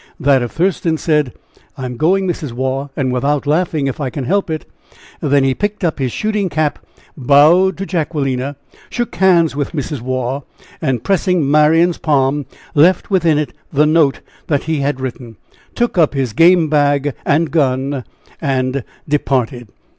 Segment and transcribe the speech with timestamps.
[0.19, 1.31] That of Thurston said:
[1.77, 2.53] "I am going, Mrs.
[2.53, 4.65] Waugh, and without laughing, if I can help it."
[5.19, 6.79] Then he picked up his shooting cap,
[7.15, 8.55] bowed to Jacquelina,
[8.89, 10.01] shook hands with Mrs.
[10.01, 10.41] Waugh,
[10.81, 15.35] and pressing Marian's palm, left within it the note that he had written,
[15.75, 18.03] took up his game bag and gun,
[18.41, 19.67] and departed.